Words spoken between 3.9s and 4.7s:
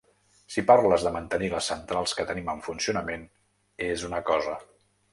és una cosa.